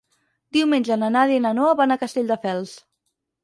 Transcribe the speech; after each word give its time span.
Diumenge 0.57 0.97
na 1.03 1.11
Nàdia 1.17 1.39
i 1.41 1.45
na 1.47 1.53
Noa 1.59 1.77
van 1.85 1.97
a 1.97 2.01
Castelldefels. 2.07 2.77